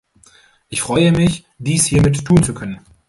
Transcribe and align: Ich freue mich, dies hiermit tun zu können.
Ich 0.67 0.81
freue 0.81 1.11
mich, 1.11 1.45
dies 1.59 1.85
hiermit 1.85 2.25
tun 2.25 2.41
zu 2.41 2.55
können. 2.55 2.81